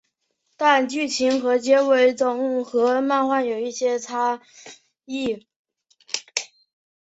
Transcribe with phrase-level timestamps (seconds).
[0.57, 4.41] 但剧情和结局都和漫画有一些差
[5.05, 5.45] 异。